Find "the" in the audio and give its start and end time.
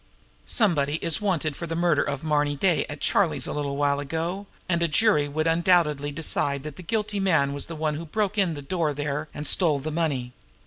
1.67-1.75, 6.75-6.81, 7.67-7.75, 8.55-8.63, 9.77-9.91